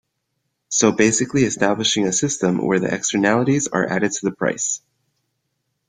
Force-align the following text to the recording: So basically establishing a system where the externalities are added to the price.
So 0.69 0.91
basically 0.91 1.43
establishing 1.43 2.07
a 2.07 2.11
system 2.11 2.57
where 2.57 2.79
the 2.79 2.91
externalities 2.91 3.67
are 3.67 3.85
added 3.87 4.11
to 4.13 4.25
the 4.31 4.35
price. 4.35 4.81